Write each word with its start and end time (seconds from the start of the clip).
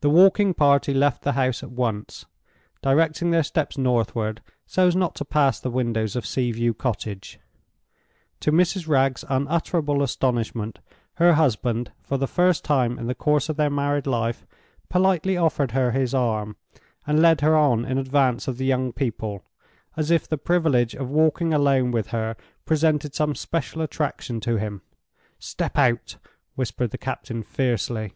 The 0.00 0.10
walking 0.10 0.52
party 0.52 0.92
left 0.92 1.22
the 1.22 1.34
house 1.34 1.62
at 1.62 1.70
once, 1.70 2.26
directing 2.82 3.30
their 3.30 3.44
steps 3.44 3.78
northward, 3.78 4.42
so 4.66 4.88
as 4.88 4.96
not 4.96 5.14
to 5.14 5.24
pass 5.24 5.60
the 5.60 5.70
windows 5.70 6.16
of 6.16 6.26
Sea 6.26 6.50
view 6.50 6.74
Cottage. 6.74 7.38
To 8.40 8.50
Mrs. 8.50 8.88
Wragge's 8.88 9.24
unutterable 9.28 10.02
astonishment, 10.02 10.80
her 11.18 11.34
husband, 11.34 11.92
for 12.02 12.16
the 12.18 12.26
first 12.26 12.64
time 12.64 12.98
in 12.98 13.06
the 13.06 13.14
course 13.14 13.48
of 13.48 13.54
their 13.54 13.70
married 13.70 14.08
life, 14.08 14.44
politely 14.88 15.36
offered 15.36 15.70
her 15.70 15.92
his 15.92 16.12
arm, 16.12 16.56
and 17.06 17.22
led 17.22 17.42
her 17.42 17.54
on 17.56 17.84
in 17.84 17.98
advance 17.98 18.48
of 18.48 18.58
the 18.58 18.66
young 18.66 18.92
people, 18.92 19.44
as 19.96 20.10
if 20.10 20.26
the 20.26 20.36
privilege 20.36 20.96
of 20.96 21.08
walking 21.08 21.54
alone 21.54 21.92
with 21.92 22.08
her 22.08 22.34
presented 22.64 23.14
some 23.14 23.36
special 23.36 23.82
attraction 23.82 24.40
to 24.40 24.56
him! 24.56 24.82
"Step 25.38 25.78
out!" 25.78 26.16
whispered 26.56 26.90
the 26.90 26.98
captain, 26.98 27.44
fiercely. 27.44 28.14